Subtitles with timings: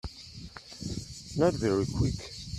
[1.37, 2.15] Not very Quick.